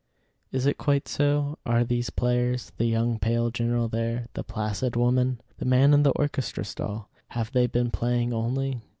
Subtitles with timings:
[0.51, 1.59] Is it quite so?
[1.63, 2.71] Are these players?
[2.77, 7.51] The young pale general there, the placid woman, the man in the orchestra stall, have
[7.51, 8.81] they been playing only?